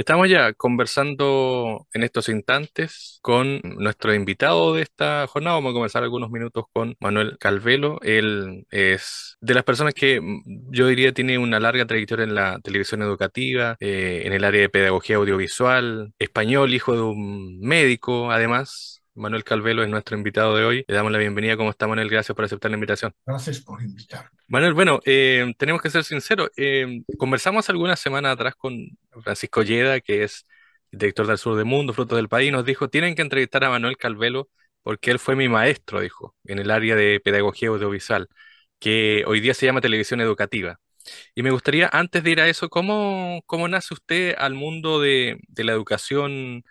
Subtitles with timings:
[0.00, 5.56] Estamos ya conversando en estos instantes con nuestro invitado de esta jornada.
[5.56, 8.00] Vamos a conversar algunos minutos con Manuel Calvelo.
[8.00, 12.60] Él es de las personas que mm, yo diría tiene una larga trayectoria en la
[12.60, 18.99] televisión educativa, eh, en el área de pedagogía audiovisual, español, hijo de un médico, además.
[19.14, 20.84] Manuel Calvelo es nuestro invitado de hoy.
[20.86, 21.56] Le damos la bienvenida.
[21.56, 22.08] ¿Cómo está, Manuel?
[22.08, 23.12] Gracias por aceptar la invitación.
[23.26, 24.30] Gracias por invitarme.
[24.48, 26.50] Manuel, bueno, eh, tenemos que ser sinceros.
[26.56, 28.74] eh, conversamos algunas semanas atrás con
[29.22, 30.46] Francisco Lleda, que es
[30.90, 33.70] director del Sur del Mundo, Fruto del País, y nos dijo, tienen que entrevistar a
[33.70, 34.48] Manuel Calvelo
[34.82, 38.28] porque él fue mi maestro, dijo, en el área de pedagogía audiovisual,
[38.78, 40.80] que hoy día se llama televisión educativa.
[41.34, 45.38] Y me gustaría, antes de ir a eso, ¿cómo, cómo nace usted al mundo de,
[45.48, 46.62] de la educación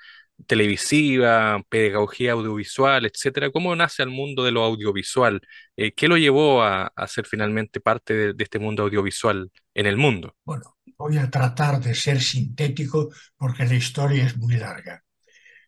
[0.48, 3.52] televisiva, pedagogía audiovisual, etcétera?
[3.52, 5.42] ¿Cómo nace al mundo de lo audiovisual?
[5.76, 9.98] Eh, ¿qué lo llevó a, ser finalmente parte de, de este mundo audiovisual en el
[9.98, 10.36] mundo?
[10.44, 15.04] Bueno, voy a tratar de ser sintético porque la historia es muy larga.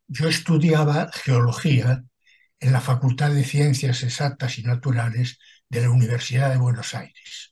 [0.07, 2.03] Yo estudiaba geología
[2.59, 7.51] en la Facultad de Ciencias Exactas y Naturales de la Universidad de Buenos Aires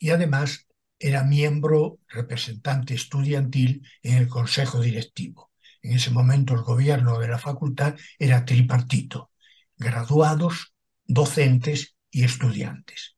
[0.00, 0.66] y además
[0.98, 5.49] era miembro representante estudiantil en el consejo directivo.
[5.82, 9.30] En ese momento el gobierno de la facultad era tripartito,
[9.76, 13.16] graduados, docentes y estudiantes.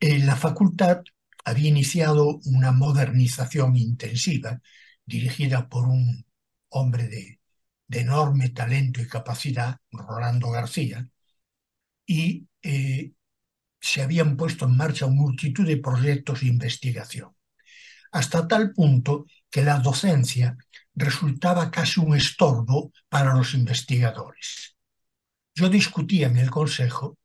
[0.00, 1.02] En la facultad
[1.44, 4.60] había iniciado una modernización intensiva
[5.04, 6.26] dirigida por un
[6.68, 7.40] hombre de,
[7.86, 11.08] de enorme talento y capacidad, Rolando García,
[12.04, 13.12] y eh,
[13.80, 17.34] se habían puesto en marcha multitud de proyectos de investigación,
[18.12, 20.56] hasta tal punto que la docencia
[20.96, 24.74] resultaba casi un estorbo para los investigadores.
[25.54, 27.18] Yo discutía en el consejo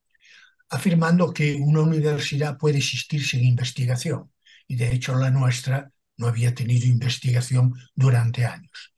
[0.70, 4.32] afirmando que una universidad puede existir sin investigación,
[4.68, 8.94] y de hecho la nuestra no había tenido investigación durante años,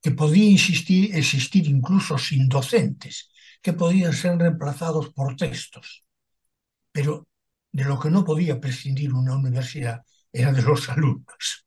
[0.00, 6.04] que podía existir, incluso sin docentes, que podían ser reemplazados por textos,
[6.90, 7.28] pero
[7.70, 10.02] de lo que no podía prescindir una universidad
[10.32, 11.66] era de los alumnos.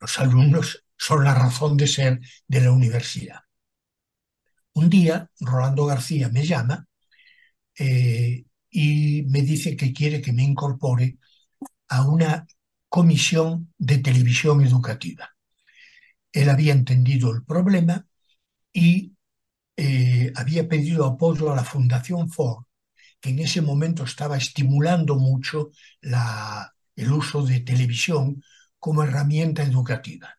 [0.00, 3.40] Los alumnos son la razón de ser de la universidad.
[4.74, 6.86] Un día, Rolando García me llama
[7.78, 11.18] eh, y me dice que quiere que me incorpore
[11.88, 12.46] a una
[12.88, 15.30] comisión de televisión educativa.
[16.32, 18.06] Él había entendido el problema
[18.72, 19.14] y
[19.76, 22.64] eh, había pedido apoyo a la Fundación Ford,
[23.20, 25.70] que en ese momento estaba estimulando mucho
[26.00, 28.42] la, el uso de televisión
[28.78, 30.37] como herramienta educativa.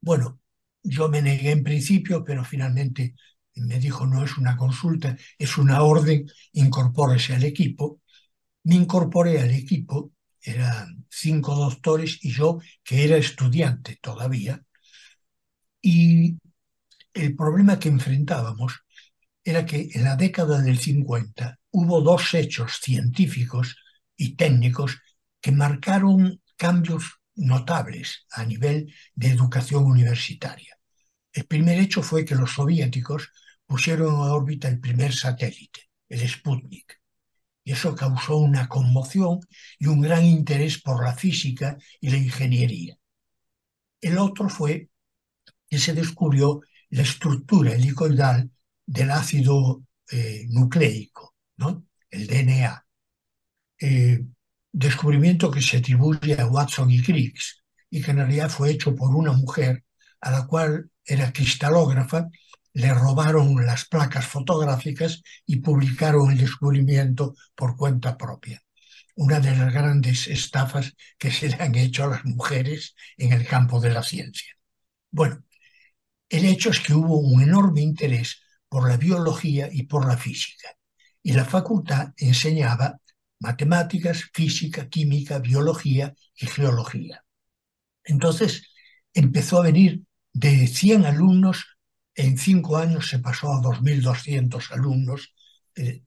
[0.00, 0.40] Bueno,
[0.82, 3.14] yo me negué en principio, pero finalmente
[3.56, 8.00] me dijo no es una consulta, es una orden, incorpórese al equipo.
[8.64, 10.12] Me incorporé al equipo,
[10.42, 14.62] eran cinco doctores y yo, que era estudiante todavía,
[15.82, 16.38] y
[17.14, 18.80] el problema que enfrentábamos
[19.44, 23.76] era que en la década del 50 hubo dos hechos científicos
[24.16, 25.00] y técnicos
[25.40, 30.78] que marcaron cambios notables a nivel de educación universitaria.
[31.32, 33.30] El primer hecho fue que los soviéticos
[33.66, 37.00] pusieron en órbita el primer satélite, el Sputnik.
[37.62, 39.40] Y eso causó una conmoción
[39.78, 42.96] y un gran interés por la física y la ingeniería.
[44.00, 44.88] El otro fue
[45.68, 48.50] que se descubrió la estructura helicoidal
[48.84, 51.86] del ácido eh, nucleico, ¿no?
[52.10, 52.84] el DNA.
[53.80, 54.24] Eh,
[54.72, 57.38] descubrimiento que se atribuye a Watson y Crick
[57.90, 59.84] y que en realidad fue hecho por una mujer
[60.20, 62.28] a la cual era cristalógrafa,
[62.72, 68.62] le robaron las placas fotográficas y publicaron el descubrimiento por cuenta propia.
[69.16, 73.46] Una de las grandes estafas que se le han hecho a las mujeres en el
[73.46, 74.54] campo de la ciencia.
[75.10, 75.42] Bueno,
[76.28, 80.68] el hecho es que hubo un enorme interés por la biología y por la física,
[81.22, 83.00] y la facultad enseñaba
[83.40, 87.24] matemáticas, física, química, biología y geología.
[88.04, 88.68] Entonces
[89.14, 91.78] empezó a venir de 100 alumnos,
[92.14, 95.34] en cinco años se pasó a 2.200 alumnos
[95.74, 96.02] eh,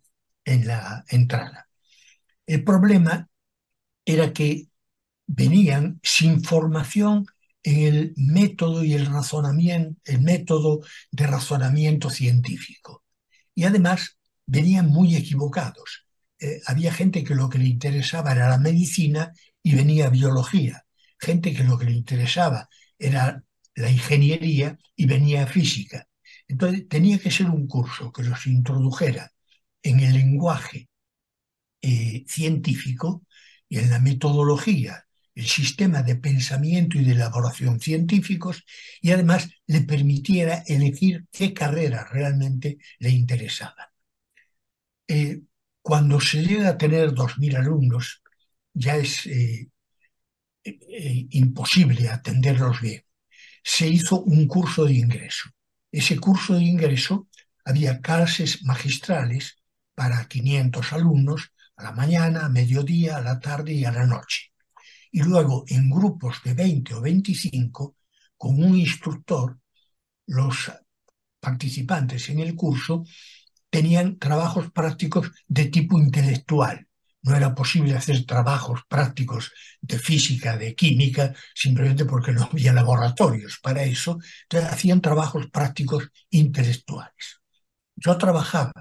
[0.46, 1.68] en la entrada.
[2.46, 3.30] El problema
[4.06, 4.68] era que
[5.26, 7.26] venían sin formación
[7.64, 10.82] en el método y el razonamiento, el método
[11.12, 13.04] de razonamiento científico.
[13.56, 16.03] Y además venían muy equivocados
[16.44, 19.32] eh, había gente que lo que le interesaba era la medicina
[19.64, 20.86] y venía biología,
[21.20, 22.68] gente que lo que le interesaba
[23.00, 23.44] era
[23.76, 26.08] la ingeniería y venía física.
[26.48, 29.32] Entonces tenía que ser un curso que los introdujera
[29.82, 30.90] en el lenguaje
[31.82, 33.26] eh, científico
[33.70, 35.06] y en la metodología
[35.36, 38.64] el sistema de pensamiento y de elaboración científicos
[39.02, 43.92] y además le permitiera elegir qué carrera realmente le interesaba.
[45.08, 45.42] Eh,
[45.84, 48.24] cuando se llega a tener 2.000 alumnos,
[48.74, 49.70] ya es eh,
[50.64, 53.04] eh, imposible atenderlos bien.
[53.62, 55.50] Se hizo un curso de ingreso.
[55.92, 57.28] Ese curso de ingreso
[57.66, 59.58] había clases magistrales
[59.94, 64.54] para 500 alumnos a la mañana, a mediodía, a la tarde y a la noche.
[65.12, 67.98] Y luego en grupos de 20 o 25,
[68.38, 69.60] con un instructor,
[70.28, 70.72] los
[71.42, 73.04] participantes en el curso
[73.74, 76.88] tenían trabajos prácticos de tipo intelectual.
[77.24, 83.58] No era posible hacer trabajos prácticos de física, de química, simplemente porque no había laboratorios
[83.64, 84.20] para eso.
[84.44, 87.42] Entonces hacían trabajos prácticos intelectuales.
[87.96, 88.74] Yo trabajaba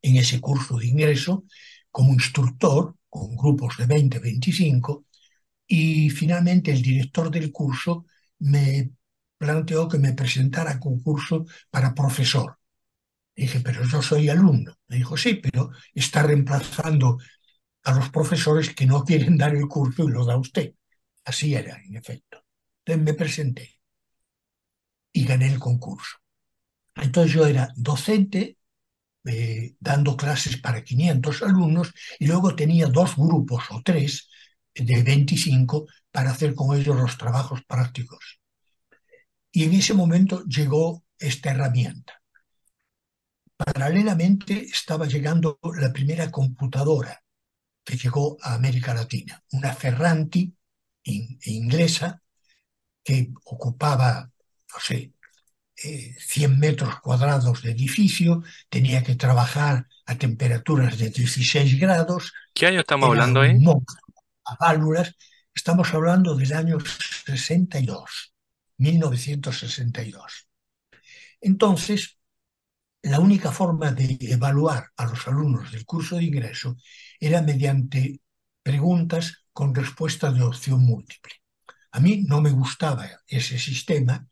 [0.00, 1.44] en ese curso de ingreso
[1.90, 5.04] como instructor con grupos de 20, 25
[5.66, 8.06] y finalmente el director del curso
[8.38, 8.90] me
[9.36, 12.58] planteó que me presentara concurso para profesor
[13.42, 14.78] dije, pero yo soy alumno.
[14.88, 17.18] Me dijo, sí, pero está reemplazando
[17.84, 20.74] a los profesores que no quieren dar el curso y lo da usted.
[21.24, 22.44] Así era, en efecto.
[22.84, 23.80] Entonces me presenté
[25.12, 26.16] y gané el concurso.
[26.96, 28.58] Entonces yo era docente
[29.24, 34.28] eh, dando clases para 500 alumnos y luego tenía dos grupos o tres
[34.74, 38.40] de 25 para hacer con ellos los trabajos prácticos.
[39.52, 42.17] Y en ese momento llegó esta herramienta.
[43.58, 47.20] Paralelamente estaba llegando la primera computadora
[47.82, 50.54] que llegó a América Latina, una Ferranti
[51.02, 52.22] inglesa
[53.02, 54.30] que ocupaba,
[54.72, 55.12] no sé,
[55.74, 62.32] 100 eh, metros cuadrados de edificio, tenía que trabajar a temperaturas de 16 grados.
[62.54, 63.58] ¿Qué año estamos hablando ahí?
[64.44, 65.14] A válvulas.
[65.52, 66.78] Estamos hablando del año
[67.26, 68.34] 62,
[68.76, 70.48] 1962.
[71.40, 72.17] Entonces,
[73.02, 76.76] la única forma de evaluar a los alumnos del curso de ingreso
[77.20, 78.20] era mediante
[78.62, 81.32] preguntas con respuesta de opción múltiple.
[81.92, 84.26] A mí no me gustaba ese sistema,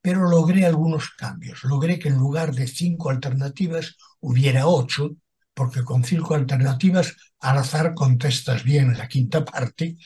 [0.00, 1.64] pero logré algunos cambios.
[1.64, 5.16] Logré que en lugar de cinco alternativas hubiera ocho,
[5.52, 9.96] porque con cinco alternativas al azar contestas bien la quinta parte,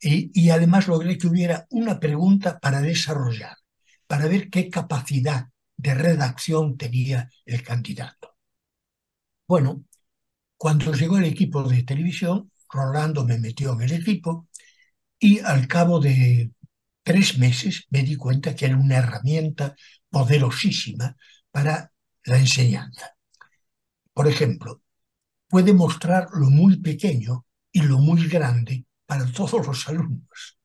[0.00, 3.56] y, y además logré que hubiera una pregunta para desarrollar,
[4.06, 8.36] para ver qué capacidad de redacción tenía el candidato.
[9.46, 9.84] Bueno,
[10.56, 14.48] cuando llegó el equipo de televisión, Rolando me metió en el equipo
[15.18, 16.52] y al cabo de
[17.02, 19.76] tres meses me di cuenta que era una herramienta
[20.10, 21.16] poderosísima
[21.50, 21.92] para
[22.24, 23.16] la enseñanza.
[24.12, 24.82] Por ejemplo,
[25.48, 30.58] puede mostrar lo muy pequeño y lo muy grande para todos los alumnos,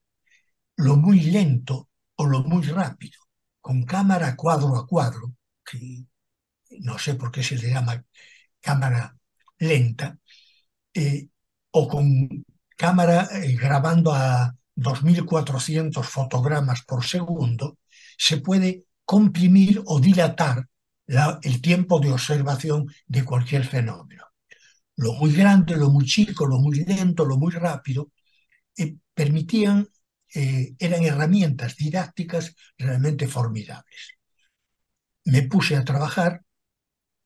[0.77, 3.18] lo muy lento o lo muy rápido,
[3.69, 6.03] con cámara cuadro a cuadro, que
[6.79, 8.03] no sé por qué se le llama
[8.59, 9.15] cámara
[9.59, 10.17] lenta,
[10.91, 11.27] eh,
[11.69, 12.45] o con
[12.75, 17.77] cámara eh, grabando a 2.400 fotogramas por segundo,
[18.17, 20.67] se puede comprimir o dilatar
[21.43, 24.23] el tiempo de observación de cualquier fenómeno.
[24.95, 28.09] Lo muy grande, lo muy chico, lo muy lento, lo muy rápido,
[28.75, 29.87] eh, permitían
[30.33, 34.17] eh, eran herramientas didácticas realmente formidables.
[35.25, 36.41] Me puse a trabajar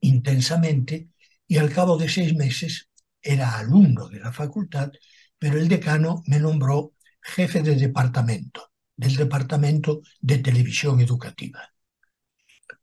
[0.02, 1.10] intensamente
[1.48, 2.90] y al cabo de seis meses
[3.22, 4.92] era alumno de la facultad,
[5.38, 11.74] pero el decano me nombró jefe de departamento, del departamento de televisión educativa.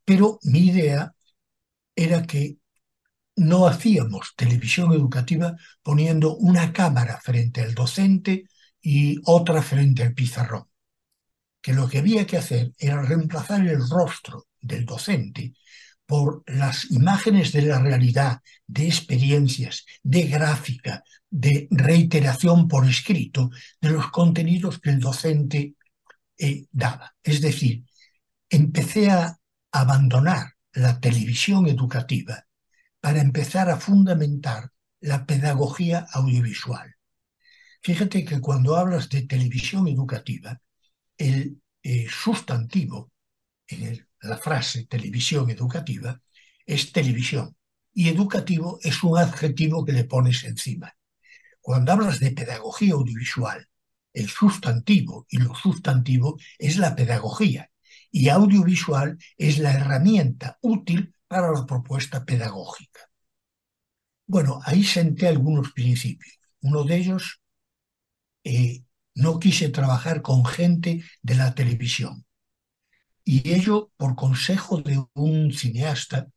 [0.04, 1.14] Pero mi idea
[1.94, 2.56] era que
[3.36, 8.50] no hacíamos televisión educativa poniendo una cámara frente al docente
[8.82, 10.66] y otra frente al pizarrón,
[11.60, 15.54] que lo que había que hacer era reemplazar el rostro del docente
[16.06, 23.90] por las imágenes de la realidad, de experiencias, de gráfica, de reiteración por escrito de
[23.90, 25.75] los contenidos que el docente
[26.37, 27.14] eh, daba.
[27.22, 27.84] Es decir,
[28.49, 29.38] empecé a
[29.70, 32.46] abandonar la televisión educativa
[33.00, 36.96] para empezar a fundamentar la pedagogía audiovisual.
[37.82, 40.60] Fíjate que cuando hablas de televisión educativa,
[41.16, 43.10] el eh, sustantivo
[43.68, 46.20] en la frase televisión educativa
[46.66, 47.56] es televisión
[47.92, 50.94] y educativo es un adjetivo que le pones encima.
[51.60, 53.66] Cuando hablas de pedagogía audiovisual,
[54.12, 57.70] el sustantivo y lo sustantivo es la pedagogía
[58.10, 63.08] y audiovisual es la herramienta útil para la propuesta pedagógica.
[64.26, 66.38] Bueno, ahí senté algunos principios.
[66.62, 67.39] Uno de ellos
[68.44, 72.25] eh, no quise trabajar con gente de la televisión.
[73.25, 76.28] Y ello por consejo de un cineasta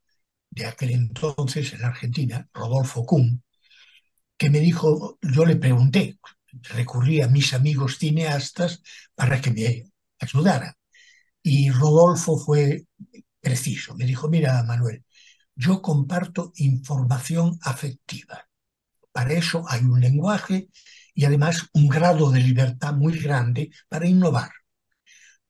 [0.50, 3.43] de aquel entonces en Argentina, Rodolfo Kuhn,
[4.38, 6.19] que me dijo, yo le pregunté,
[6.62, 8.81] recurrí a mis amigos cineastas
[9.15, 10.74] para que me ayudaran.
[11.41, 12.86] Y Rodolfo fue
[13.41, 15.03] preciso, me dijo, mira Manuel,
[15.55, 18.48] yo comparto información afectiva.
[19.12, 20.69] Para eso hay un lenguaje
[21.13, 24.51] y además un grado de libertad muy grande para innovar.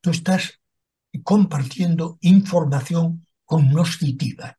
[0.02, 0.60] Tú estás
[1.24, 4.58] compartiendo información cognoscitiva.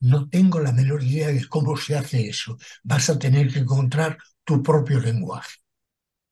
[0.00, 2.56] No tengo la menor idea de cómo se hace eso.
[2.82, 5.56] Vas a tener que encontrar tu propio lenguaje.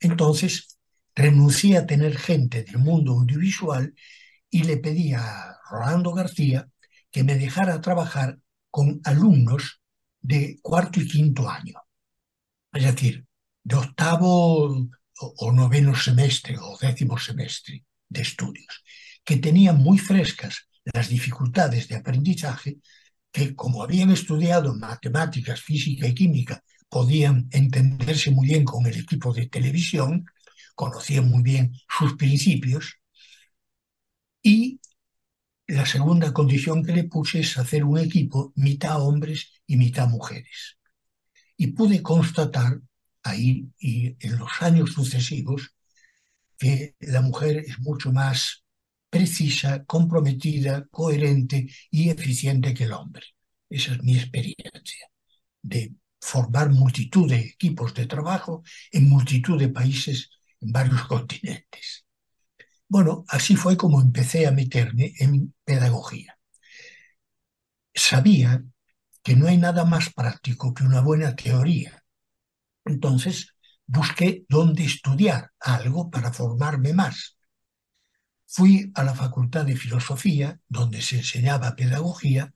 [0.01, 0.79] Entonces,
[1.15, 3.95] renuncié a tener gente del mundo audiovisual
[4.51, 6.69] y le pedí a Rolando García
[7.11, 8.39] que me dejara trabajar
[8.71, 9.81] con alumnos
[10.21, 11.75] de cuarto y quinto año.
[12.73, 13.25] Es decir,
[13.65, 14.89] de octavo
[15.21, 18.85] o noveno semestre o décimo semestre de estudios,
[19.25, 22.79] que tenían muy frescas las dificultades de aprendizaje
[23.31, 29.35] que como habían estudiado matemáticas, física y química, podían entenderse muy bien con el equipo
[29.35, 30.25] de televisión,
[30.75, 32.99] conocían muy bien sus principios,
[34.43, 34.81] y
[35.67, 40.78] la segunda condición que le puse es hacer un equipo mitad hombres y mitad mujeres.
[41.59, 42.81] Y pude constatar
[43.23, 45.75] ahí y en los años sucesivos
[46.57, 48.65] que la mujer es mucho más
[49.11, 53.27] precisa, comprometida, coherente y eficiente que el hombre.
[53.69, 55.11] Esa es mi experiencia
[55.63, 62.05] de formar multitud de equipos de trabajo en multitud de países en varios continentes.
[62.89, 66.39] Bueno, así fue como empecé a meterme en pedagogía.
[67.95, 68.65] Sabía
[69.23, 72.03] que no hay nada más práctico que una buena teoría.
[72.85, 73.55] Entonces
[73.87, 77.37] busqué dónde estudiar algo para formarme más.
[78.47, 82.53] Fui a la Facultad de Filosofía, donde se enseñaba pedagogía,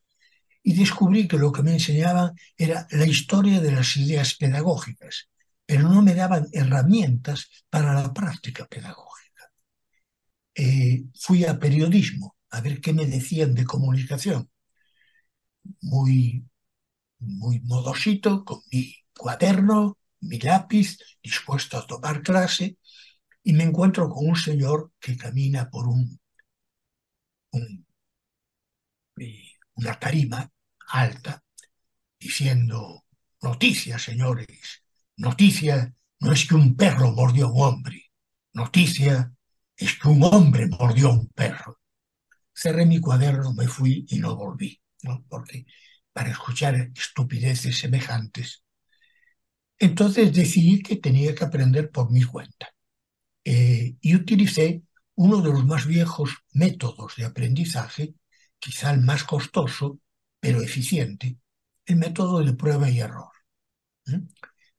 [0.62, 5.28] y descubrí que lo que me enseñaban era la historia de las ideas pedagógicas,
[5.66, 9.50] pero no me daban herramientas para la práctica pedagógica.
[10.54, 14.48] Eh, fui a periodismo a ver qué me decían de comunicación.
[15.82, 16.44] Muy,
[17.22, 22.78] muy modosito, con mi cuaderno, mi lápiz, dispuesto a tomar clase,
[23.42, 26.18] y me encuentro con un señor que camina por un,
[29.74, 30.50] una tarima
[30.88, 31.42] alta,
[32.18, 33.04] diciendo,
[33.40, 34.82] noticia, señores,
[35.16, 38.12] noticia no es que un perro mordió a un hombre,
[38.52, 39.32] noticia
[39.76, 41.80] es que un hombre mordió a un perro.
[42.54, 44.80] Cerré mi cuaderno, me fui y no volví,
[45.28, 45.64] porque
[46.12, 48.62] para escuchar estupideces semejantes.
[49.78, 52.68] Entonces decidí que tenía que aprender por mi cuenta.
[53.44, 54.82] Eh, y utilicé
[55.14, 58.14] uno de los más viejos métodos de aprendizaje,
[58.58, 59.98] quizá el más costoso,
[60.40, 61.38] pero eficiente,
[61.86, 63.32] el método de prueba y error.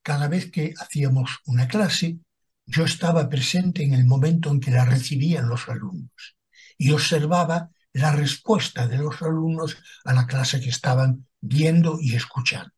[0.02, 2.20] Cada vez que hacíamos una clase,
[2.66, 6.38] yo estaba presente en el momento en que la recibían los alumnos
[6.78, 12.72] y observaba la respuesta de los alumnos a la clase que estaban viendo y escuchando.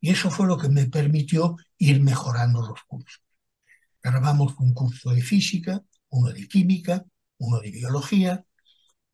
[0.00, 3.22] Y eso fue lo que me permitió ir mejorando los cursos.
[4.02, 7.04] Grabamos un curso de física, uno de química,
[7.38, 8.44] uno de biología,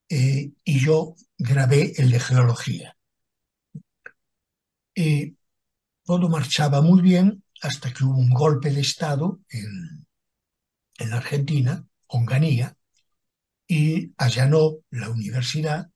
[0.09, 2.97] eh, y yo grabé el de geología.
[4.95, 5.35] Eh,
[6.05, 10.07] todo marchaba muy bien hasta que hubo un golpe de Estado en,
[10.99, 12.77] en Argentina, Onganía,
[13.73, 15.91] y allanó la universidad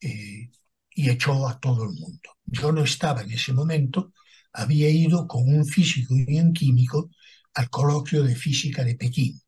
[0.00, 0.50] eh,
[0.90, 2.30] y echó a todo el mundo.
[2.44, 4.12] Yo no estaba en ese momento,
[4.52, 7.10] había ido con un físico y un químico
[7.54, 9.40] al coloquio de física de Pekín,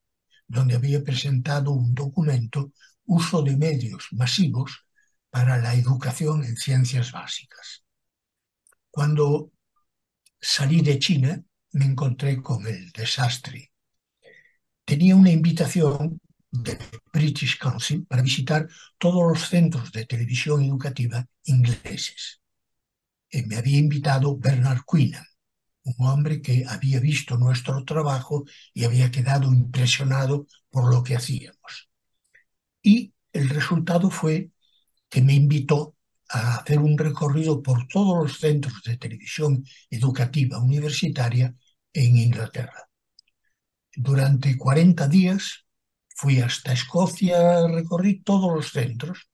[0.46, 2.72] donde había presentado un documento
[3.04, 4.87] Uso de medios masivos
[5.28, 7.82] para la educación en ciencias básicas.
[8.88, 9.50] Cuando
[10.40, 13.72] salí de China me encontré con el desastre.
[14.84, 16.21] Tenía una invitación
[16.52, 16.78] del
[17.12, 18.68] British Council para visitar
[18.99, 22.40] todos los centros de televisión educativa ingleses.
[23.30, 25.25] Y me había invitado Bernard Quinnan,
[25.85, 28.44] un hombre que había visto nuestro trabajo
[28.75, 31.88] y había quedado impresionado por lo que hacíamos.
[32.82, 34.50] Y el resultado fue
[35.09, 35.97] que me invitó
[36.28, 41.54] a hacer un recorrido por todos los centros de televisión educativa universitaria
[41.94, 42.88] en Inglaterra.
[43.94, 45.66] Durante 40 días
[46.16, 49.28] fui hasta Escocia, recorrí todos los centros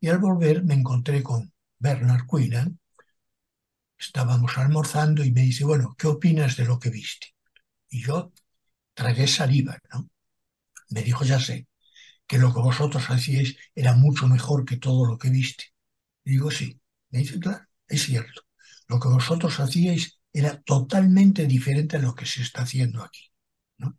[0.00, 2.78] y al volver me encontré con Bernard Quinlan,
[3.98, 7.28] estábamos almorzando y me dice, bueno, ¿qué opinas de lo que viste?
[7.90, 8.32] Y yo
[8.94, 10.08] tragué saliva, ¿no?
[10.90, 11.68] Me dijo, ya sé,
[12.26, 15.66] que lo que vosotros hacíais era mucho mejor que todo lo que viste.
[16.24, 16.80] Y digo, sí.
[17.10, 18.42] Me dice, claro, es cierto.
[18.88, 23.30] Lo que vosotros hacíais era totalmente diferente a lo que se está haciendo aquí.
[23.78, 23.98] ¿no?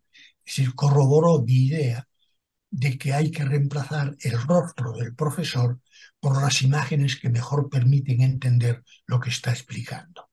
[0.58, 2.06] Es corroboró mi idea
[2.70, 5.80] de que hay que reemplazar el rostro del profesor
[6.18, 10.28] por las imágenes que mejor permiten entender lo que está explicando.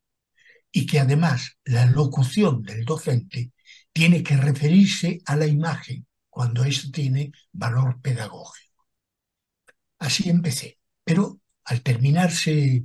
[0.71, 3.51] Y que además la locución del docente
[3.93, 8.85] tiene que referirse a la imagen cuando eso tiene valor pedagógico.
[9.99, 12.83] Así empecé, pero al terminarse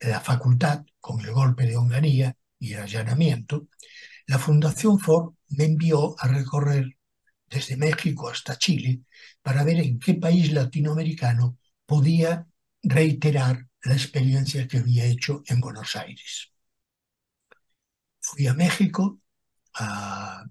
[0.00, 3.68] la facultad con el golpe de Onganía y el allanamiento,
[4.26, 6.96] la Fundación Ford me envió a recorrer
[7.46, 9.02] desde México hasta Chile
[9.42, 12.46] para ver en qué país latinoamericano podía
[12.82, 16.52] reiterar la experiencia que había hecho en Buenos Aires.
[18.20, 19.20] Fui a México,
[19.74, 20.44] a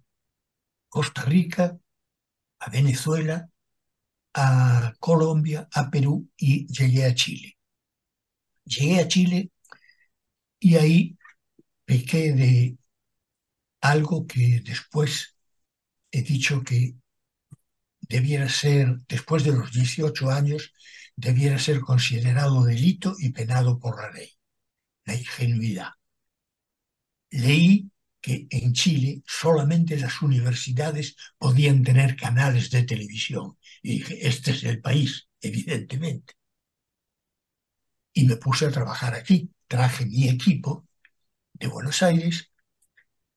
[0.90, 1.78] Costa Rica,
[2.60, 3.50] a Venezuela,
[4.34, 7.58] a Colombia, a Perú y llegué a Chile.
[8.66, 9.52] Llegué a Chile
[10.60, 11.18] y ahí
[11.86, 12.78] pequé de
[13.82, 15.36] algo que después
[16.12, 16.96] he dicho que
[18.02, 20.74] debiera ser, después de los 18 años,
[21.16, 24.32] debiera ser considerado delito y penado por la ley,
[25.06, 25.90] la ingenuidad.
[27.32, 27.90] Leí
[28.22, 33.58] que en Chile solamente las universidades podían tener canales de televisión.
[33.82, 36.34] Y dije, este es el país, evidentemente.
[38.14, 39.50] Y me puse a trabajar aquí.
[39.68, 40.88] Traje mi equipo
[41.54, 42.52] de Buenos Aires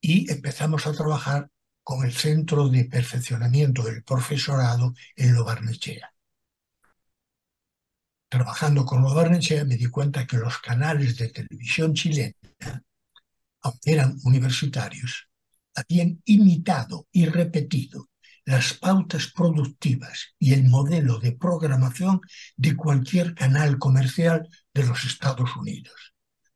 [0.00, 1.50] y empezamos a trabajar
[1.82, 6.12] con el Centro de Perfeccionamiento del Profesorado en Lo Barnechea.
[8.28, 12.34] Trabajando con Lo Barnechea me di cuenta que los canales de televisión chilena
[13.62, 15.28] aunque eran universitarios,
[15.74, 18.08] habían imitado y repetido
[18.44, 22.20] las pautas productivas y el modelo de programación
[22.56, 26.14] de cualquier canal comercial de los Estados Unidos.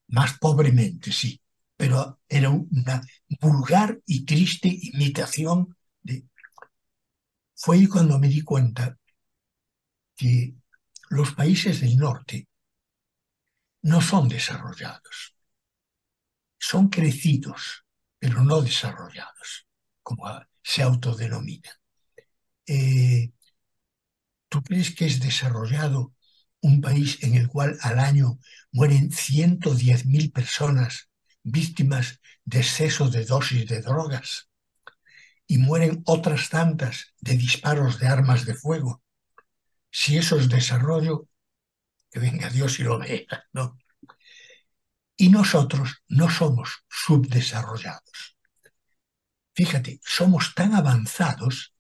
[0.09, 1.41] Más pobremente, sí,
[1.77, 3.03] pero era una
[3.41, 6.25] vulgar y triste imitación de...
[7.57, 8.97] Fue ahí cuando me di cuenta
[10.17, 10.55] que
[11.11, 12.49] los países del norte
[13.83, 15.35] no son desarrollados
[16.65, 17.85] son crecidos,
[18.19, 19.67] pero no desarrollados,
[20.03, 20.25] como
[20.63, 21.75] se autodenominan.
[22.67, 23.33] Eh,
[24.49, 26.15] ¿Tú crees que es desarrollado
[26.61, 28.39] un país en el cual al año
[28.73, 31.11] mueren 110.000 personas
[31.45, 34.51] víctimas de exceso de dosis de drogas
[35.47, 39.03] y mueren otras tantas de disparos de armas de fuego?
[39.91, 41.29] Si eso es desarrollo,
[42.11, 43.79] que venga Dios y lo vea, ¿no?
[45.17, 48.37] Y nosotros no somos subdesarrollados.
[49.55, 51.75] Fíjate, somos tan avanzados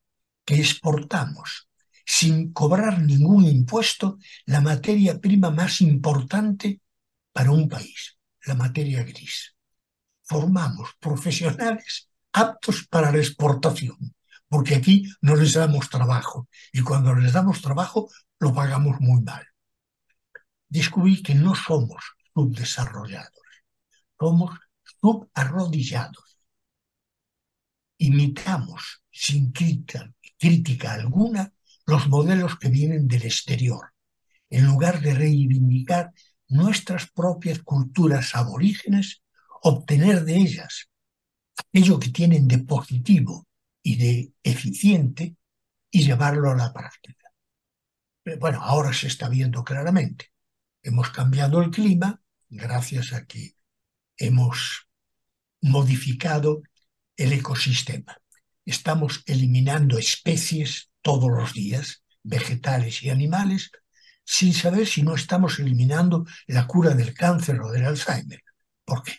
[0.45, 1.69] que exportamos
[2.07, 6.81] sin cobrar ningún impuesto la materia prima más importante
[7.33, 9.54] para un país, la materia gris.
[10.25, 14.15] Formamos profesionales aptos para la exportación,
[14.49, 18.11] porque aquí no les damos trabajo y cuando les damos trabajo
[18.41, 19.47] lo pagamos muy mal.
[20.69, 22.03] Descubrí que no somos
[22.35, 23.31] subdesarrollados,
[24.19, 24.59] somos
[25.01, 26.39] subarrodillados.
[27.99, 31.53] Imitamos sin crítica, crítica alguna
[31.87, 33.93] los modelos que vienen del exterior,
[34.51, 36.13] en lugar de reivindicar
[36.49, 39.24] nuestras propias culturas aborígenes,
[39.65, 40.91] obtener de ellas
[41.57, 43.47] aquello que tienen de positivo
[43.83, 45.37] y de eficiente
[45.91, 47.31] y llevarlo a la práctica.
[48.39, 50.33] Bueno, ahora se está viendo claramente.
[50.83, 53.57] Hemos cambiado el clima, gracias a que
[54.19, 54.87] hemos
[55.63, 56.63] modificado
[57.17, 58.19] el ecosistema.
[58.67, 63.71] Estamos eliminando especies todos los días, vegetales y animales,
[64.25, 68.43] sin saber si no estamos eliminando la cura del cáncer o del Alzheimer,
[68.85, 69.13] porque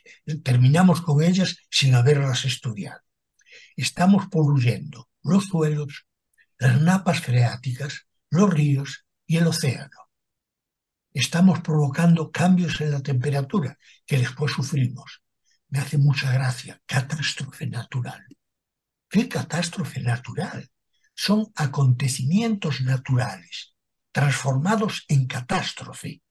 [0.44, 3.02] terminamos con ellas sin haberlas estudiado.
[3.76, 6.06] Estamos poluyendo los suelos,
[6.58, 10.06] las napas freáticas, los ríos y el océano
[11.16, 15.24] estamos provocando cambios en la temperatura que después sufrimos.
[15.70, 16.82] Me hace mucha gracia.
[16.86, 18.26] Catástrofe natural.
[19.10, 20.70] ¿Qué catástrofe natural?
[21.16, 23.74] Son acontecimientos naturales
[24.12, 26.22] transformados en catástrofe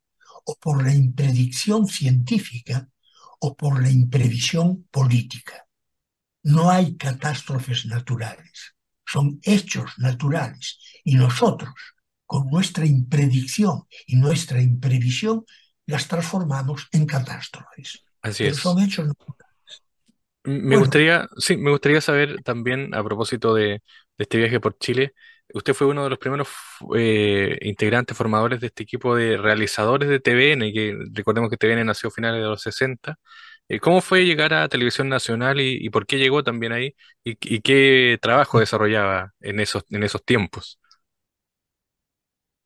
[0.44, 2.88] o por la impredicción científica
[3.46, 5.56] o por la imprevisión política.
[6.54, 8.74] No hay catástrofes naturales,
[9.14, 11.74] son hechos naturales y nosotros
[12.26, 15.44] con nuestra impredicción y nuestra imprevisión,
[15.86, 18.04] las transformamos en catástrofes.
[18.22, 18.58] Así es.
[18.62, 19.38] son hechos naturales.
[20.44, 23.80] Me Bueno, gustaría, sí, me gustaría saber también, a propósito de, de
[24.18, 25.14] este viaje por Chile,
[25.52, 26.48] usted fue uno de los primeros
[26.96, 32.08] eh, integrantes formadores de este equipo de realizadores de TVN, que recordemos que TVN nació
[32.08, 33.18] a finales de los 60.
[33.68, 36.94] Eh, ¿cómo fue llegar a Televisión Nacional y, por qué llegó también ahí?
[37.24, 40.78] ¿Y, y qué trabajo desarrollaba en esos, en esos tiempos?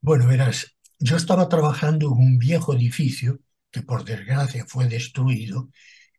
[0.00, 5.70] bueno, verás, yo estaba trabajando en un viejo edificio que por desgracia fue destruido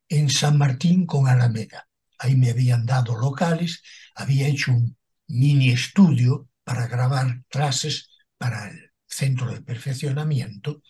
[0.10, 1.88] en San Martín con Alameda.
[2.20, 3.84] Ahí me habían dado locales,
[4.16, 4.98] había hecho un
[5.30, 10.82] mini estudio para grabar clases para el centro de perfeccionamiento.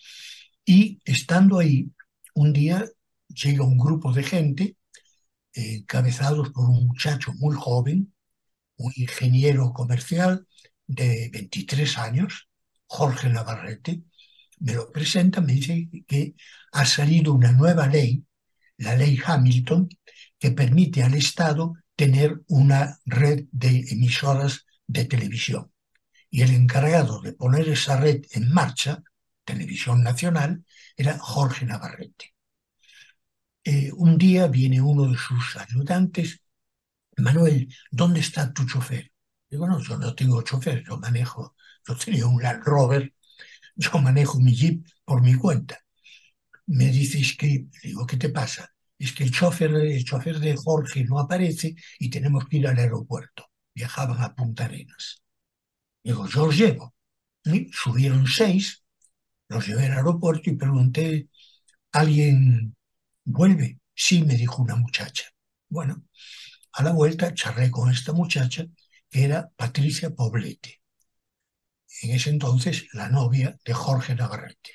[0.66, 1.92] Y estando ahí,
[2.34, 2.86] un día
[3.28, 4.78] llega un grupo de gente
[5.54, 8.14] eh, encabezados por un muchacho muy joven,
[8.78, 10.48] un ingeniero comercial
[10.88, 12.50] de 23 años,
[12.88, 14.04] Jorge Navarrete,
[14.60, 16.36] me lo presenta, me dice que
[16.72, 18.26] ha salido una nueva ley
[18.80, 19.90] la ley Hamilton,
[20.40, 25.70] que permite al Estado tener una red de emisoras de televisión.
[26.30, 29.04] Y el encargado de poner esa red en marcha,
[29.44, 30.64] Televisión Nacional,
[30.96, 32.34] era Jorge Navarrete.
[33.66, 36.40] Eh, un día viene uno de sus ayudantes,
[37.18, 39.12] Manuel, ¿dónde está tu chofer?
[39.50, 43.14] Digo, no, yo no tengo chofer, yo manejo, yo tenía un Land Rover,
[43.76, 45.78] yo manejo mi Jeep por mi cuenta
[46.68, 48.72] me dices que, digo, ¿qué te pasa?
[49.00, 53.46] Es que el chofer, el de Jorge no aparece y tenemos que ir al aeropuerto.
[53.74, 55.24] Viajaban a Punta Arenas.
[56.04, 56.94] Digo, yo os llevo.
[57.46, 58.84] Y subieron seis,
[59.50, 61.30] los llevé al aeropuerto y pregunté,
[61.94, 62.76] ¿alguien
[63.26, 63.80] vuelve?
[63.96, 65.26] Sí, me dijo una muchacha.
[65.70, 66.04] Bueno,
[66.74, 68.66] a la vuelta charlé con esta muchacha,
[69.10, 70.82] que era Patricia Poblete.
[72.02, 74.72] En ese entonces, la novia de Jorge Navarrete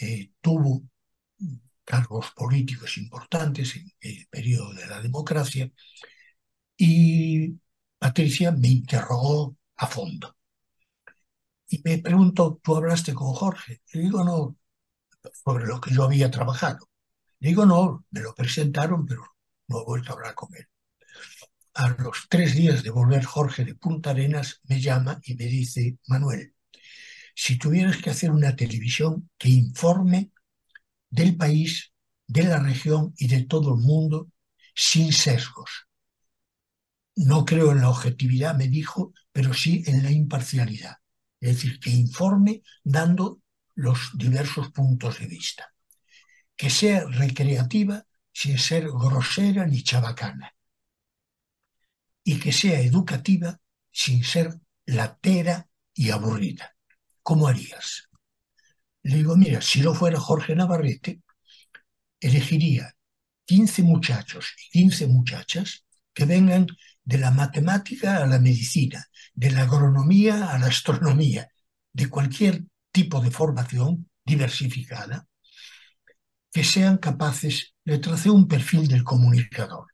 [0.00, 0.82] eh, tuvo
[1.86, 5.70] cargos políticos importantes en el periodo de la democracia
[6.76, 7.58] y
[7.98, 10.36] Patricia me interrogó a fondo.
[11.68, 13.82] Y me preguntó, ¿tú hablaste con Jorge?
[13.92, 14.56] Le digo, no,
[15.44, 16.88] sobre lo que yo había trabajado.
[17.40, 19.24] Le digo, no, me lo presentaron, pero
[19.68, 20.66] no he vuelto a hablar con él.
[21.74, 25.98] A los tres días de volver Jorge de Punta Arenas, me llama y me dice,
[26.06, 26.54] Manuel,
[27.34, 30.30] si tuvieras que hacer una televisión que informe
[31.10, 31.92] del país,
[32.26, 34.30] de la región y de todo el mundo
[34.74, 35.88] sin sesgos.
[37.16, 40.96] No creo en la objetividad, me dijo, pero sí en la imparcialidad.
[41.40, 43.40] Es decir, que informe dando
[43.74, 45.72] los diversos puntos de vista.
[46.56, 50.54] Que sea recreativa sin ser grosera ni chabacana.
[52.24, 56.76] Y que sea educativa sin ser latera y aburrida.
[57.26, 58.08] ¿cómo harías?
[59.06, 61.20] Le digo, mira, si no fuera Jorge Navarrete,
[62.18, 62.92] elegiría
[63.44, 66.66] 15 muchachos y 15 muchachas que vengan
[67.04, 71.48] de la matemática a la medicina, de la agronomía a la astronomía,
[71.92, 75.28] de cualquier tipo de formación diversificada,
[76.52, 79.86] que sean capaces de trazar un perfil del comunicador,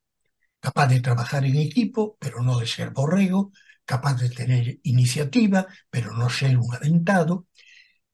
[0.59, 3.53] capaz de trabajar en equipo, pero no de ser borrego,
[3.85, 7.47] capaz de tener iniciativa, pero no ser un aventado,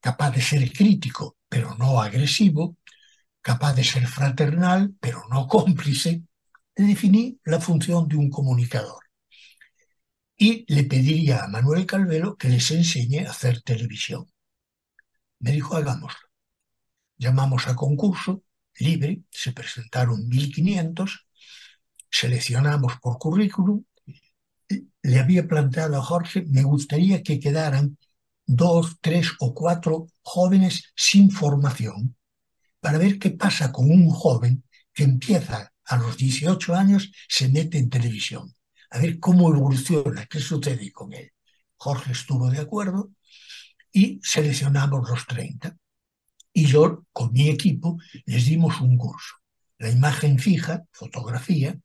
[0.00, 2.76] capaz de ser crítico, pero no agresivo,
[3.40, 6.22] capaz de ser fraternal, pero no cómplice,
[6.76, 9.02] le definí la función de un comunicador.
[10.36, 14.26] Y le pediría a Manuel Calvelo que les enseñe a hacer televisión.
[15.40, 16.28] Me dijo, hagámoslo.
[17.16, 18.44] Llamamos a concurso
[18.78, 21.26] libre, se presentaron 1.500,
[22.10, 23.84] seleccionamos por currículum
[25.02, 27.98] le había planteado a Jorge, me gustaría que quedaran
[28.48, 32.16] dos, tres o cuatro jóvenes sin formación
[32.80, 37.78] para ver qué pasa con un joven que empieza a los 18 años, se mete
[37.78, 38.54] en televisión,
[38.90, 41.30] a ver cómo evoluciona, qué sucede con él.
[41.76, 43.10] Jorge estuvo de acuerdo
[43.92, 45.76] y seleccionamos los 30.
[46.52, 49.34] Y yo, con mi equipo, les dimos un curso.
[49.78, 51.78] La imagen fija, fotografía,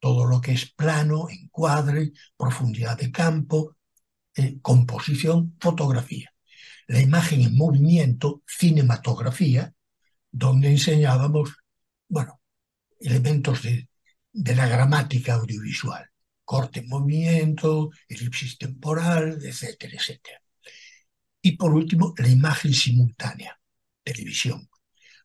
[0.00, 3.76] todo lo que es plano, encuadre, profundidad de campo,
[4.36, 6.32] eh, composición, fotografía.
[6.88, 9.72] La imagen en movimiento, cinematografía,
[10.30, 11.50] donde enseñábamos,
[12.08, 12.40] bueno,
[13.00, 13.88] elementos de,
[14.32, 16.04] de la gramática audiovisual,
[16.44, 20.42] corte en movimiento, elipsis temporal, etcétera, etcétera.
[21.40, 23.58] Y por último, la imagen simultánea,
[24.02, 24.68] televisión,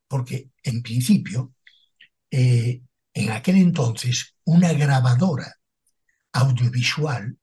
[0.08, 1.54] porque en principio
[2.32, 2.82] eh,
[3.14, 5.56] en aquel entonces, una grabadora
[6.34, 7.38] audiovisual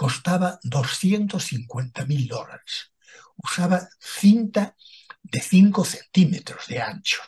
[0.00, 2.90] costaba 250 mil dólares.
[3.36, 4.74] Usaba cinta
[5.22, 7.20] de 5 centímetros de ancho.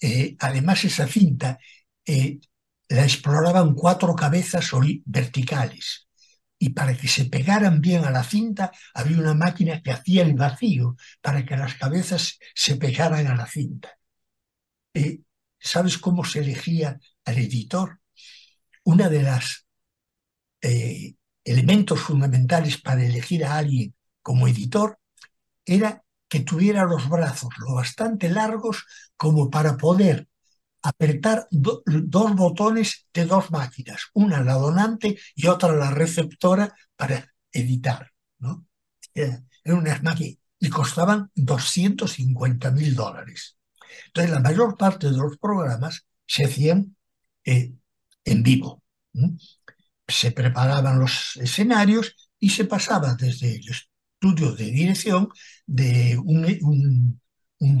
[0.00, 1.60] Eh, además, esa cinta
[2.04, 2.40] eh,
[2.88, 4.68] la exploraban cuatro cabezas
[5.04, 6.08] verticales
[6.58, 10.34] y para que se pegaran bien a la cinta había una máquina que hacía el
[10.34, 13.96] vacío para que las cabezas se pegaran a la cinta.
[14.92, 15.20] Eh,
[15.60, 18.00] ¿Sabes cómo se elegía al editor?
[18.82, 19.66] Una de las
[21.44, 24.98] elementos fundamentales para elegir a alguien como editor
[25.64, 28.84] era que tuviera los brazos lo bastante largos
[29.16, 30.28] como para poder
[30.82, 38.12] apretar dos botones de dos máquinas, una la donante y otra la receptora para editar.
[38.38, 38.66] ¿no?
[39.14, 43.56] Eran unas máquinas y costaban 250 mil dólares.
[44.06, 46.96] Entonces, la mayor parte de los programas se hacían
[47.44, 47.72] eh,
[48.24, 48.82] en vivo.
[50.06, 55.28] Se preparaban los escenarios y se pasaba desde el estudio de dirección
[55.66, 57.20] de un,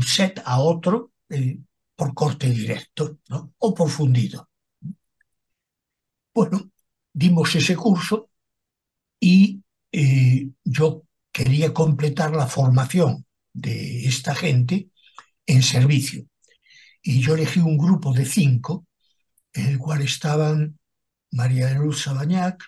[0.02, 1.58] set a otro eh,
[1.96, 3.18] por corte directo
[3.58, 4.48] o por fundido.
[6.34, 6.70] Bueno,
[7.12, 8.30] dimos ese curso
[9.20, 14.88] y eh, yo quería completar la formación de esta gente
[15.46, 16.26] en servicio.
[17.02, 18.86] Y yo elegí un grupo de cinco,
[19.52, 20.78] en el cual estaban
[21.34, 22.62] María Luz Sabañac,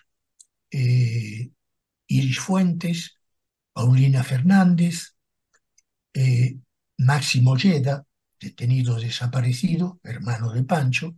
[0.71, 1.51] eh,
[2.09, 3.19] Iris Fuentes,
[3.73, 5.15] Paulina Fernández,
[6.13, 6.57] eh,
[6.99, 8.05] Máximo Lleda,
[8.41, 11.17] detenido desaparecido, hermano de Pancho,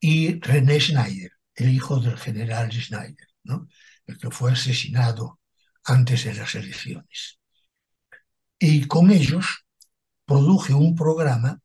[0.00, 3.28] y René Schneider, el hijo del general Schneider,
[4.06, 5.40] el que fue asesinado
[5.84, 7.38] antes de las elecciones.
[8.58, 9.64] Y con ellos
[10.24, 11.60] produje un programa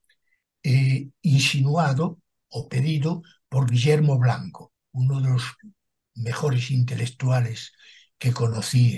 [0.64, 5.44] eh, insinuado o pedido por Guillermo Blanco, uno de los
[6.16, 7.74] mejores intelectuales
[8.18, 8.96] que conocí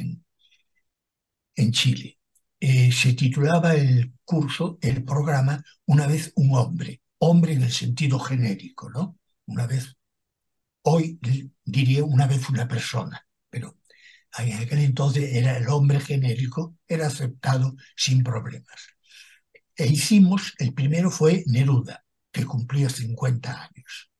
[1.56, 2.20] en, Chile.
[2.60, 8.20] Eh, se titulaba el curso, el programa, Una vez un hombre, hombre en el sentido
[8.20, 9.18] genérico, ¿no?
[9.46, 9.96] Una vez,
[10.84, 11.20] hoy
[11.64, 13.78] diría una vez una persona, pero
[14.40, 18.94] en aquel entonces era el hombre genérico, era aceptado sin problemas.
[19.76, 24.12] E hicimos, el primero fue Neruda, que cumplió 50 años.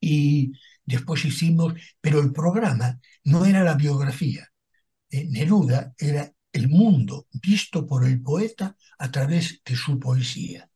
[0.00, 0.52] Y
[0.84, 4.48] después hicimos, pero el programa no era la biografía.
[5.10, 10.68] Eh, Neruda era el mundo visto por el poeta a través de su poesía.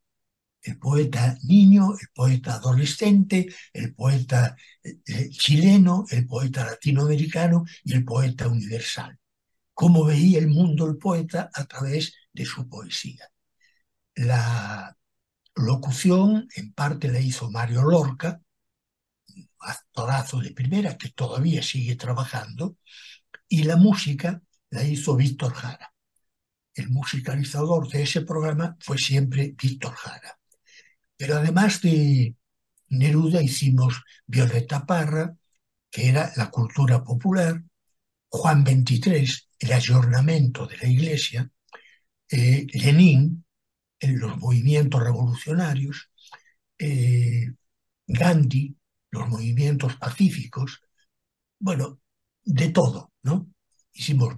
[0.61, 7.93] El poeta niño, el poeta adolescente, el poeta eh, eh, chileno, el poeta latinoamericano y
[7.93, 9.19] el poeta universal.
[9.73, 13.27] Cómo veía el mundo el poeta a través de su poesía.
[14.15, 14.95] La
[15.55, 18.41] locución en parte la hizo Mario Lorca,
[19.63, 22.77] actorazo de primera que todavía sigue trabajando,
[23.47, 25.93] y la música la hizo Víctor Jara.
[26.73, 30.39] El musicalizador de ese programa fue siempre Víctor Jara.
[31.15, 32.35] Pero además de
[32.89, 35.35] Neruda hicimos Violeta Parra,
[35.91, 37.61] que era la cultura popular,
[38.29, 39.27] Juan XXIII,
[39.59, 41.49] el ayornamiento de la iglesia,
[42.29, 43.45] eh, Lenin,
[43.99, 46.09] en los movimientos revolucionarios,
[46.79, 47.53] eh,
[48.07, 48.75] Gandhi,
[49.13, 50.81] los movimientos pacíficos,
[51.59, 51.99] bueno,
[52.43, 53.47] de todo, ¿no?
[53.93, 54.35] hicimos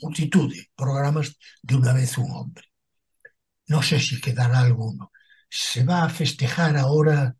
[0.00, 2.64] multitud de programas de una vez un hombre.
[3.68, 5.12] No sé si quedará alguno.
[5.50, 7.36] Se va a festejar ahora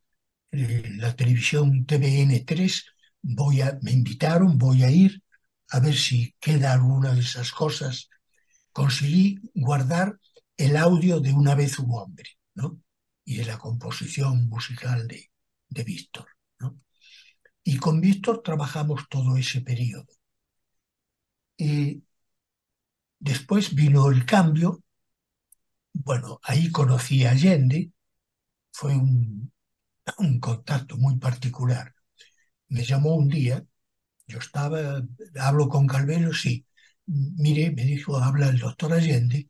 [0.53, 2.85] eh, la televisión TVN3.
[3.23, 5.23] Voy a, me invitaron, voy a ir
[5.71, 8.11] a ver si queda alguna de esas cosas.
[8.73, 10.19] Conseguí guardar
[10.57, 12.81] el audio de una vez un hombre, ¿no?
[13.25, 15.31] Y de la composición musical de,
[15.69, 16.36] de Víctor.
[17.69, 20.07] Y con Víctor trabajamos todo ese periodo.
[21.59, 22.05] Y
[23.19, 24.85] después vino el cambio.
[25.93, 27.91] Bueno, ahí conocí a Allende.
[28.73, 29.53] Fue un,
[30.41, 31.93] contacto muy particular.
[32.69, 33.65] Me llamó un día.
[34.29, 35.03] Yo estaba,
[35.41, 36.67] hablo con Calvelo, sí.
[37.07, 39.49] Mire, me dijo, habla el doctor Allende.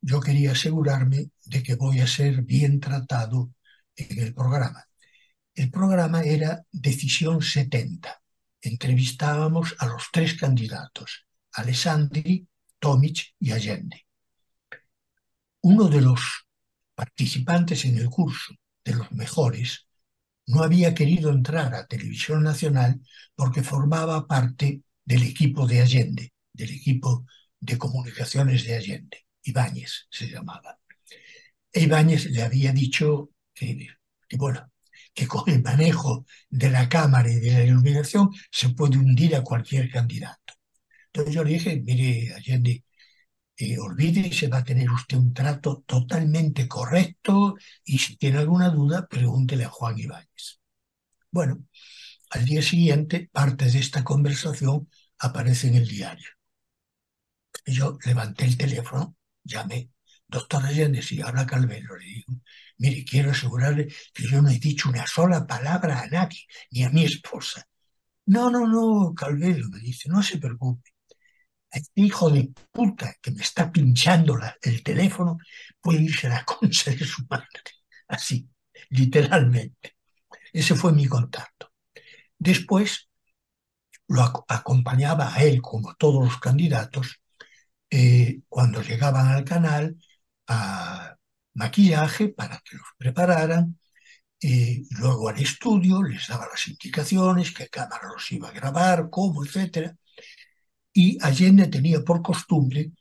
[0.00, 3.52] Yo quería asegurarme de que voy a ser bien tratado
[3.96, 4.84] en el programa.
[5.54, 8.20] El programa era Decisión 70.
[8.60, 11.26] Entrevistábamos a los tres candidatos.
[11.52, 12.48] Alessandri,
[12.80, 14.04] Tomic y Allende.
[15.60, 16.20] Uno de los
[16.94, 19.86] participantes en el curso, de los mejores,
[20.46, 23.00] no había querido entrar a Televisión Nacional
[23.36, 27.26] porque formaba parte del equipo de Allende, del equipo
[27.60, 29.26] de comunicaciones de Allende.
[29.44, 30.80] Ibáñez se llamaba.
[31.72, 33.88] E Ibáñez le había dicho que,
[34.28, 34.73] que, bueno,
[35.14, 39.42] que con el manejo de la cámara y de la iluminación se puede hundir a
[39.42, 40.54] cualquier candidato.
[41.06, 42.84] Entonces yo le dije, mire, Allende,
[43.56, 49.06] eh, olvídese, va a tener usted un trato totalmente correcto y si tiene alguna duda,
[49.08, 50.60] pregúntele a Juan Ibáñez.
[51.30, 51.64] Bueno,
[52.30, 56.28] al día siguiente, parte de esta conversación aparece en el diario.
[57.66, 59.90] Yo levanté el teléfono, llamé,
[60.28, 62.32] doctor Allende, si habla Calvelo, le digo,
[62.78, 66.90] mire, quiero asegurarle que yo no he dicho una sola palabra a nadie, ni a
[66.90, 67.66] mi esposa.
[68.26, 70.90] No, no, no, Calvelo, me dice, no se preocupe.
[71.70, 75.38] Este hijo de puta que me está pinchando el teléfono
[75.80, 77.48] puede irse a la concha de su madre.
[78.08, 78.48] Así,
[78.90, 79.96] literalmente.
[80.52, 81.72] Ese fue mi contacto.
[82.38, 83.08] Después
[84.08, 87.20] lo acompañaba a él, como todos los candidatos,
[87.90, 89.96] eh, cuando llegaban al canal
[90.46, 91.16] a
[91.54, 93.78] maquillaje para que los prepararan,
[94.40, 99.44] y luego al estudio les daba las indicaciones, qué cámara los iba a grabar, cómo,
[99.44, 99.96] etc.
[100.92, 102.92] Y Allende tenía por costumbre,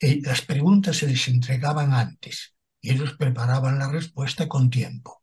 [0.00, 5.22] eh, las preguntas se les entregaban antes y ellos preparaban la respuesta con tiempo.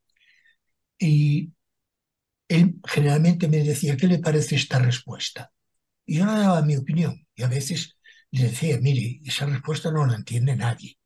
[0.99, 1.53] Y
[2.47, 5.51] él generalmente me decía, ¿qué le parece esta respuesta?
[6.05, 7.97] Y yo le daba mi opinión y a veces
[8.31, 10.97] le decía, mire, esa respuesta no la entiende nadie.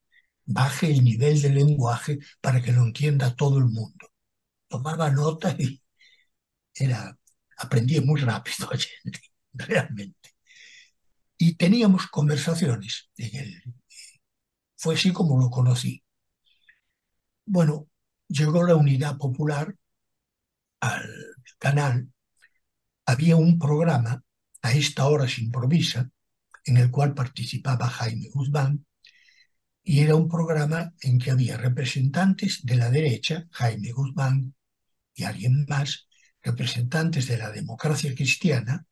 [0.51, 4.07] Baje el nivel de lenguaje para que lo entienda todo el mundo.
[4.67, 5.81] Tomaba nota y
[6.73, 7.17] era,
[7.57, 8.69] aprendí muy rápido,
[9.53, 10.29] realmente.
[11.37, 13.09] Y teníamos conversaciones.
[14.77, 16.03] fue así como lo conocí.
[17.45, 17.87] Bueno,
[18.27, 19.75] llegó la unidad popular
[20.79, 21.09] al
[21.59, 22.11] canal,
[23.05, 24.23] había un programa,
[24.61, 26.09] a esta hora se improvisa,
[26.65, 28.85] en el cual participaba Jaime Guzmán,
[29.83, 34.53] y era un programa en que había representantes de la derecha, Jaime Guzmán
[35.13, 36.07] y alguien más,
[36.41, 38.85] representantes de la democracia cristiana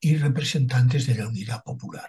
[0.00, 2.08] y representantes de la unidad popular.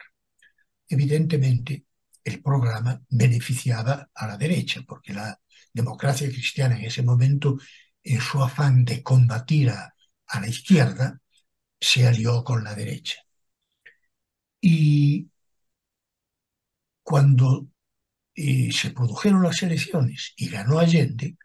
[0.87, 1.85] Evidentemente,
[2.23, 5.39] el programa beneficiaba a la derecha, porque la
[5.73, 7.57] democracia cristiana en ese momento
[8.03, 9.93] en su afán de combatir a,
[10.39, 11.19] la izquierda,
[11.79, 13.17] se alió con la derecha.
[14.61, 15.29] Y
[17.03, 17.67] cuando
[18.39, 21.37] eh, se produjeron las elecciones y ganó Allende,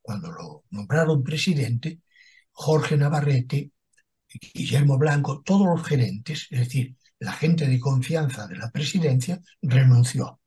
[0.00, 2.00] cuando lo nombraron presidente,
[2.50, 3.70] Jorge Navarrete,
[4.54, 10.40] Guillermo Blanco, todos los gerentes, es decir, la gente de confianza de la presidencia, renunció.